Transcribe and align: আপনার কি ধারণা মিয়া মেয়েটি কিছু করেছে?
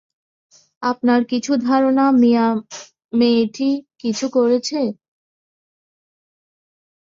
আপনার 0.83 1.21
কি 1.29 1.37
ধারণা 1.61 2.05
মিয়া 2.21 2.47
মেয়েটি 3.13 3.69
কিছু 4.01 4.25
করেছে? 4.33 4.79